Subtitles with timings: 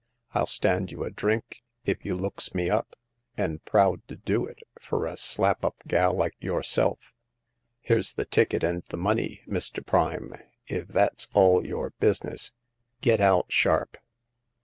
[0.33, 2.95] FU stand you a drink if you looks me up,
[3.37, 7.13] and proud to do it fur a slap up gal like yourself!
[7.35, 9.85] '*" Here's the ticket and the money, Mr.
[9.85, 10.33] Prime
[10.65, 12.51] If that's all your business,
[13.01, 13.95] get out sharp